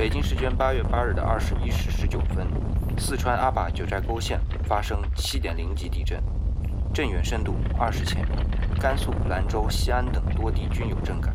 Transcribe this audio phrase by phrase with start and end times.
[0.00, 2.46] 北京时间八月八日的二十一时十九分，
[2.96, 6.18] 四川阿坝九寨沟县发生七点零级地震，
[6.90, 8.36] 震源深度二十千米，
[8.80, 11.34] 甘肃兰州、西安等多地均有震感。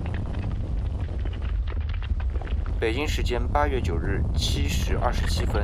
[2.80, 5.64] 北京时间八月九日七时二十七分，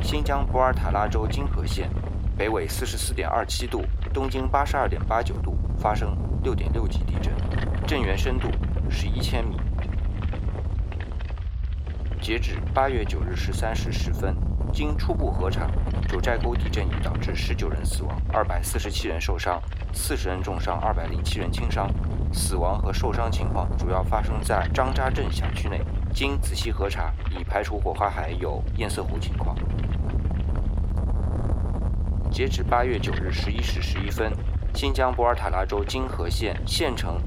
[0.00, 1.90] 新疆博尔塔拉州金河县，
[2.34, 7.30] 北纬四十四点二七度，东经八十二点八九度，发生六点六级地震，
[7.86, 8.48] 震源深度
[8.88, 9.60] 十一千米。
[12.28, 14.36] 截至八月九日十三时十分，
[14.70, 15.66] 经初步核查，
[16.06, 19.58] 九寨沟地震已导致十九人死亡，二百四十七人受伤，
[19.94, 21.90] 四十人重伤，二百零七人轻伤。
[22.30, 25.80] 死亡和受伤情况主要发生在张扎镇辖区内。
[26.12, 29.56] 经仔细核查，已排除火花海有堰塞湖情况。
[32.30, 34.30] 截止八月九日十一时十一分，
[34.74, 37.18] 新疆博尔塔拉州金河县县城，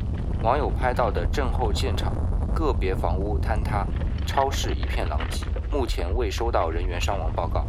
[0.44, 2.14] 网友拍到的震后现场，
[2.54, 3.84] 个别房屋坍塌。
[4.26, 7.68] 超市一片狼藉，目前未收到人员伤亡报告。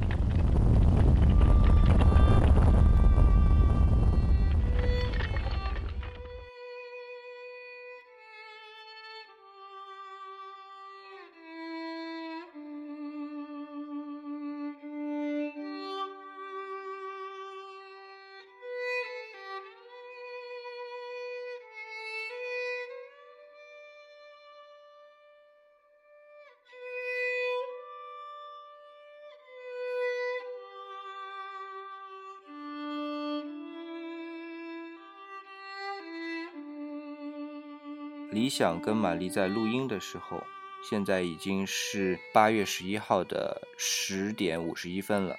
[38.32, 40.42] 理想跟玛丽在录音的时候，
[40.82, 45.36] 现在已经是八月十一号的十点五十一分了。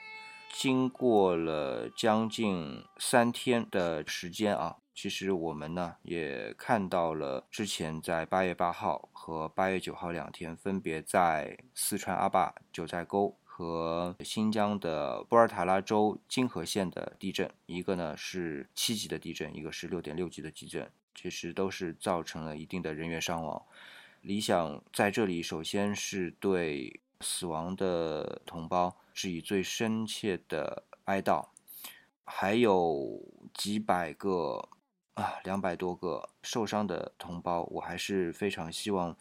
[0.52, 20.92] 经过了将近三天的时间啊，其实我们呢也看到了之前在八月八号和八月九号两天，分别在四川阿坝、九寨沟和新疆的波尔塔拉州金河县的地震，一个呢是七级的地震，一个是六点六级的地震。
[21.14, 23.64] 其实都是造成了一定的人员伤亡。
[24.22, 31.46] 理想在这里首先是对死亡的同胞致以最深切的哀悼，
[32.26, 33.22] 还有
[33.54, 34.68] 几百个
[35.14, 39.16] 啊，两百多个受伤的同胞，我还是非常希望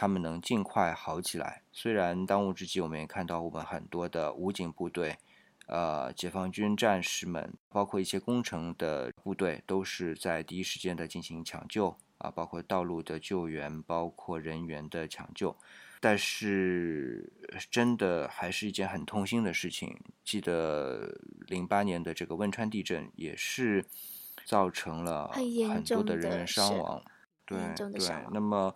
[0.00, 1.64] 他们能尽快好起来。
[1.72, 5.18] 虽然当务之急，我们也看到我们很多的武警部队。
[5.66, 15.56] 呃，解放军战士们，包括一些工程的部队，都是在第一时间的进行抢救啊，包括道路的救援，包括人员的抢救。
[15.98, 17.32] 但是，
[17.68, 19.98] 真的还是一件很痛心的事情。
[20.22, 23.84] 记得零八年的这个汶川地震，也是
[24.44, 27.02] 造成了很多的人员伤亡。
[27.44, 27.90] 对对，
[28.30, 28.72] 那么，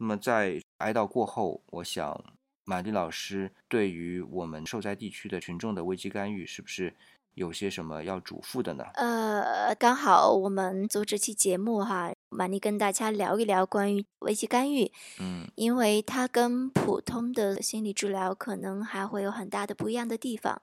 [0.00, 2.24] 那么在哀悼过后，我想。
[2.66, 6.94] 马丽老师对于我们受灾地区的群众的危机干预，是不是
[7.34, 8.84] 有些什么要嘱咐的呢？
[8.94, 14.92] 呃，刚好我们做这期节目哈，马丽跟大家聊一聊关于危机干预。
[15.18, 20.62] 嗯，因为它跟普通的心理治疗可能还会有很大的不一样的地方。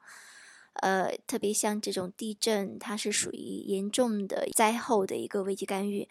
[0.76, 6.08] 呃，特别像这种地震，它是属于严重的灾后的一个危机干预。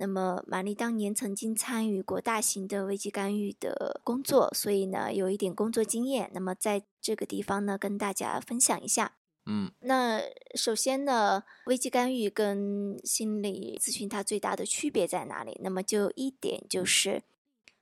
[0.00, 6.30] 那么，玛丽当年曾经参与过大型的危机干预的工作，所以呢，有一点工作经验。
[6.32, 9.16] 那么，在这个地方呢，跟大家分享一下。
[9.46, 10.22] 嗯，那
[10.54, 15.58] 首先呢，危机干预跟心理咨询它最大的区别在哪里？
[15.62, 17.22] 那么，就一点就是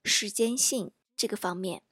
[0.03, 1.83] 时间性这个方面。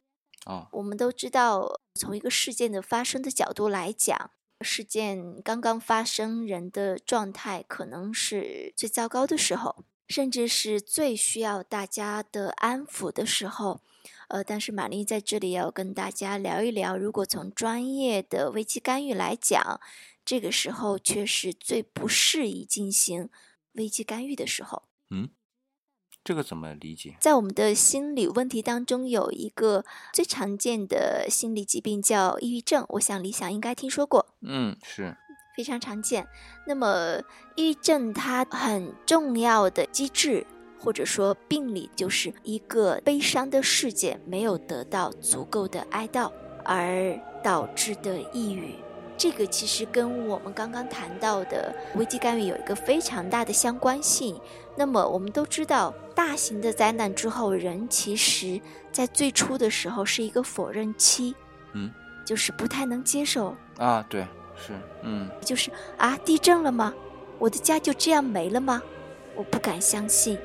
[0.46, 4.30] 哦，我们都知道，从一个事件的发生的角度来讲，
[4.60, 9.84] 事件刚刚发生，人的状态可能是最糟糕的时候。
[10.08, 13.80] 甚至是最需要大家的安抚的时候，
[14.28, 19.80] 呃，但是玛丽在这里要跟大家聊一聊，如果从专业的危机干预来讲，
[20.24, 23.28] 这个时候却是最不适宜进行
[23.72, 24.84] 危机干预的时候。
[25.10, 25.30] 嗯，
[26.22, 27.16] 这个怎么理解？
[27.20, 34.34] 在我们的心理问题当中，有一个最常见的心理疾病叫抑郁症，我想李想应该听说过。
[34.40, 35.16] 嗯，是。
[35.54, 36.26] 非常常见。
[36.66, 37.20] 那么，
[37.54, 40.46] 抑郁症它很重要的机制
[40.78, 46.30] 或者说病理，就是一个悲伤的事件没有得到足够的哀悼
[46.64, 48.74] 而导致的抑郁。
[49.16, 54.38] 这个其实跟我们刚刚谈到的危机干预有一个非常大的相关性。
[54.76, 58.60] 那么，我们都知道，大型的灾难之后，人其实
[58.90, 61.32] 在最初的时候是一个否认期，
[61.74, 61.92] 嗯，
[62.24, 64.26] 就是不太能接受啊，对。
[64.56, 64.72] 是，
[65.02, 66.94] 嗯，就是啊，地震了吗？
[67.38, 68.82] 我的家就这样没了吗？
[69.34, 70.38] 我不敢相信。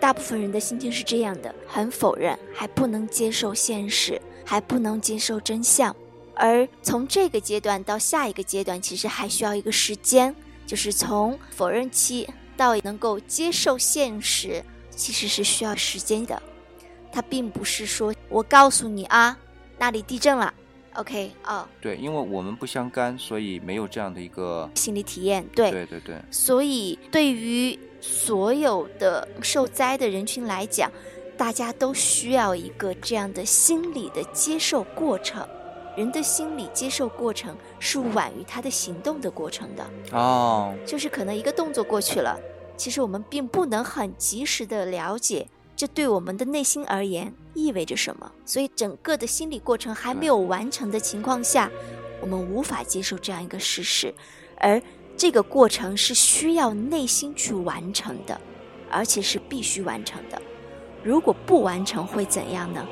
[0.00, 5.94] 大部分人的心情是这样的：很否认，还不能接受现实，还不能接受真相。
[6.34, 10.32] 而从这个阶段到下一个阶段，其实还需要一个时间，
[10.66, 16.40] 就是从否认期到能够接受现实，其实是需要时间的。
[17.10, 19.36] 它并不是说我告诉你啊，
[19.78, 20.54] 那里地震了
[20.98, 25.44] ，OK 哦，对，因为我们不相干，所以没有这样的一个心理体验。
[25.54, 30.90] 对对对对，所以对于所有的受灾的人群来讲，
[31.36, 35.46] 大家都需要一个这样的心理的接受过程。
[35.96, 42.38] 人的心理接受过程是晚于他的行动的过程的哦，就是可能一个动作过去了，
[42.76, 45.48] 其实我们并不能很及时的了解
[45.78, 51.70] 这对我们的内心而言意味着什么，所以整个的心理过程还没有完成的情况下，
[52.20, 54.12] 我们无法接受这样一个事实，
[54.56, 54.82] 而
[55.16, 58.40] 这个过程是需要内心去完成的，
[58.90, 60.42] 而且是必须完成的，
[61.04, 62.84] 如果不完成会怎样呢？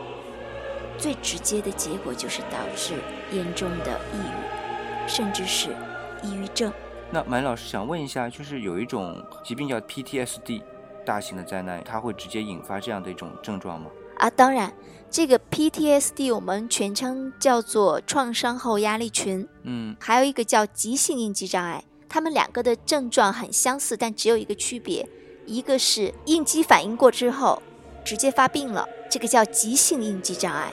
[0.97, 2.95] 最直接的结果就是导致
[3.33, 5.75] 严重的抑郁，甚至是
[6.23, 6.73] 抑郁症。
[7.11, 10.63] 那满老师想问一下，就是有一种疾病叫 PTSD，
[11.07, 13.87] 大型的灾难，它会直接引发这样的一种症状吗？
[14.17, 14.73] 啊，当然，
[15.11, 19.47] 这个 PTSD 我们全称叫做创伤后压力群。
[19.63, 25.09] 嗯，还有一个叫急性应激障碍，他们两个的症状很相似，但只有一个区别，
[25.47, 27.63] 一个是应激反应过之后
[28.05, 30.73] 直接发病了，这个叫急性应激障碍。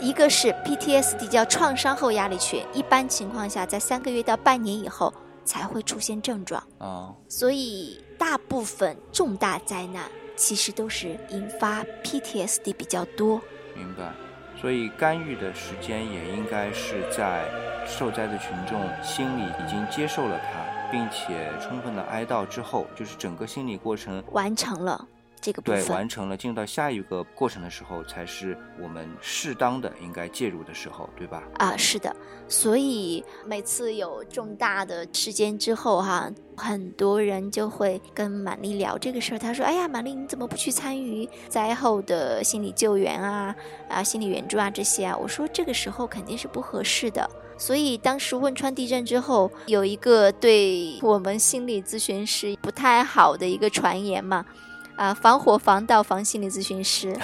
[0.00, 7.14] 一个是 PTSD，叫创伤后压力群，一般情况下在三个月到半年以后才会出现症状啊。
[7.28, 13.38] 所以大部分重大灾难其实都是引发 PTSD 比较多。
[13.76, 14.10] 明白。
[14.58, 17.44] 所以干预的时间也应该是在
[17.86, 25.06] 受灾的群众心里已经接受了它，并且充分的哀悼之后，就是整个心理过程完成了。
[25.44, 31.42] 这个对完成了，进入到下一个过程的时候，才是我们适当的应该介入的时候，对吧？
[31.56, 32.16] 啊，是的。
[32.48, 39.38] 所以每次有重大的事件之后，哈，很多人就会跟玛丽聊这个事儿。
[39.38, 43.54] 他说：“哎呀，玛丽，你怎么不去参与灾后的心理救援啊？
[43.90, 54.44] 啊，心理援助啊这些啊？”我说：“这个时候肯定是不合适的。”所以当时汶川地震之后，有一个对我们心理咨询师不太好的一个传言嘛。
[54.96, 57.16] 啊，防火防盗防心理咨询师，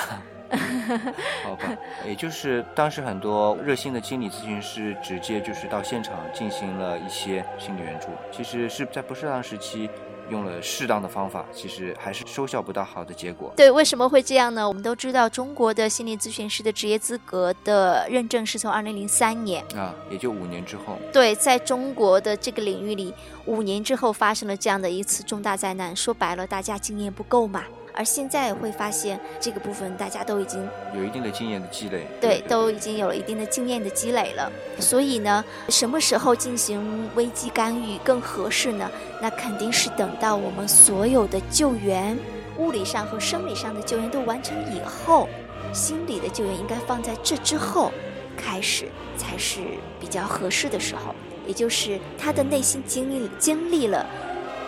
[1.44, 9.88] 好吧，也就是当时很多热心的心理咨询师直接就是到现场进行了一些心理援助，其实是在不适当时期。
[10.31, 13.53] 用了适当的方法，其实还是收效不到好的结果。
[13.56, 14.67] 对，为什么会这样呢？
[14.67, 20.97] 我们都知道，中国的心理咨询师的职业资格的认证是从二零零三年啊，也就五年之后。
[21.12, 23.12] 对，在中国的这个领域里，
[23.47, 27.65] 五年之后发生了这样的一次重大灾难，说白了，大家经验不够嘛。
[28.00, 30.67] 而现在会发现，这个部分大家都已经
[30.97, 34.50] 有一定的经验的积累，对，都已经有了一定的经验的积累了。
[34.79, 38.91] 所以呢，什么时候进行危机干预更合适呢？
[39.20, 42.19] 那肯定是等到我们所有的救援，
[42.56, 45.29] 物理上和生理上的救援都完成以后，
[45.70, 47.93] 心理的救援应该放在这之后
[48.35, 48.88] 开始
[49.19, 49.61] 才是
[50.00, 51.14] 比较合适的时候。
[51.46, 54.06] 也就是他的内心经历经历了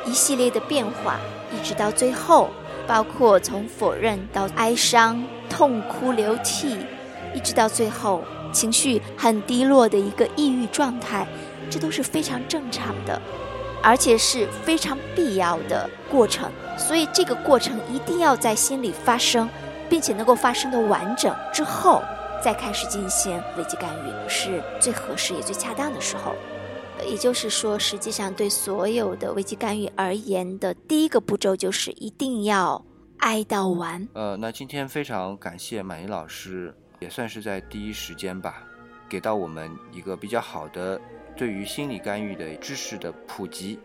[0.04, 1.18] 一系列的变化，
[1.50, 2.50] 一直到最后。
[2.86, 6.78] 包括从否认到哀伤、痛哭流涕，
[7.34, 11.26] 一直到最后情绪很低落的一个抑郁状态，
[11.70, 13.20] 这都是非常正常的，
[13.82, 16.50] 而且是非常必要的过程。
[16.76, 19.48] 所以这个过程一定要在心里发生，
[19.88, 22.02] 并且能够发生的完整之后，
[22.42, 26.34] 再开始进行危机干预，是最合适也最恰当的时候。
[27.04, 32.84] 也就是说，实际上对所有的危机干预而言的第一个步骤就是一定要
[33.18, 34.06] 哀悼完。
[34.14, 38.62] 呃，那今天非常感谢满意老师，也算是在第一时间吧，
[39.08, 41.00] 给到我们一个比较好的
[41.36, 43.78] 对于心理干预的知识的普及。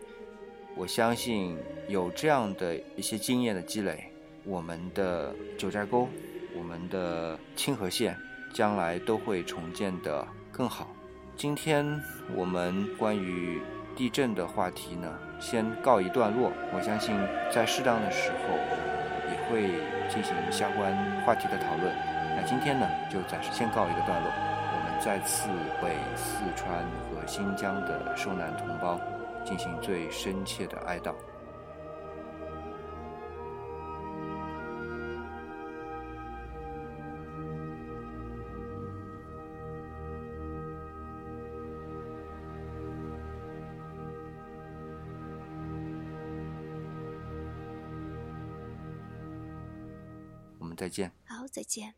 [0.76, 1.56] 我相信
[1.88, 4.12] 有这样的一些经验的积累，
[4.44, 6.08] 我们的九寨沟、
[6.56, 8.16] 我们的清河县
[8.52, 10.88] 将来都会重建的更好。
[11.38, 11.86] 今天
[12.34, 13.62] 我们关于
[13.94, 16.50] 地震的话题呢，先告一段落。
[16.74, 17.14] 我相信
[17.48, 18.58] 在适当的时候
[19.30, 19.70] 也会
[20.08, 20.92] 进行相关
[21.22, 21.94] 话题的讨论。
[22.34, 24.28] 那今天呢，就暂时先告一个段落。
[24.28, 25.48] 我们再次
[25.80, 28.98] 为四川和新疆的受难同胞
[29.44, 31.14] 进行最深切的哀悼。
[50.78, 51.10] 再见。
[51.26, 51.96] 好，再见。